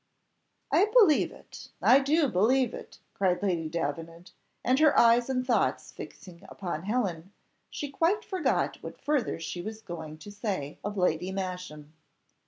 "I 0.71 0.85
believe 0.85 1.31
it 1.31 1.69
I 1.79 1.99
do 1.99 2.27
believe 2.27 2.73
it," 2.73 2.97
cried 3.13 3.43
Lady 3.43 3.69
Davenant, 3.69 4.31
and, 4.65 4.79
her 4.79 4.97
eyes 4.97 5.29
and 5.29 5.45
thoughts 5.45 5.91
fixing 5.91 6.41
upon 6.49 6.85
Helen, 6.85 7.31
she 7.69 7.91
quite 7.91 8.25
forgot 8.25 8.81
what 8.81 8.97
further 8.99 9.39
she 9.39 9.61
was 9.61 9.83
going 9.83 10.17
to 10.17 10.31
say 10.31 10.79
of 10.83 10.97
Lady 10.97 11.31
Masham. 11.31 11.93